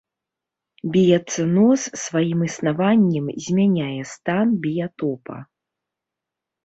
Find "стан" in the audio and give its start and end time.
4.13-4.47